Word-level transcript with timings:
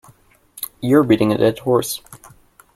You're 0.79 1.03
beating 1.03 1.31
a 1.31 1.37
dead 1.37 1.59
horse 1.59 2.01